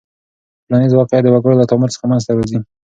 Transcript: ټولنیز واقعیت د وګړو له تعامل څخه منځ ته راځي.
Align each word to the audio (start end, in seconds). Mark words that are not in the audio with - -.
ټولنیز 0.65 0.93
واقعیت 0.95 1.23
د 1.23 1.27
وګړو 1.33 1.59
له 1.59 1.65
تعامل 1.69 1.89
څخه 1.95 2.05
منځ 2.11 2.23
ته 2.27 2.31
راځي. 2.37 2.59